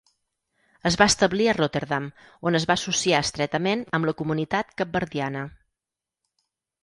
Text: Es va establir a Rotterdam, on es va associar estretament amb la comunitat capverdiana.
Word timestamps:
Es 0.89 0.95
va 0.99 1.05
establir 1.11 1.49
a 1.51 1.53
Rotterdam, 1.57 2.07
on 2.51 2.57
es 2.59 2.65
va 2.71 2.77
associar 2.81 3.19
estretament 3.25 3.83
amb 3.97 4.09
la 4.11 4.15
comunitat 4.23 4.73
capverdiana. 4.83 5.47